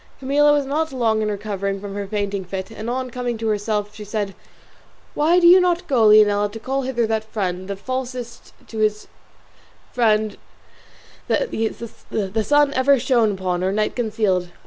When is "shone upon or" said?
12.97-13.71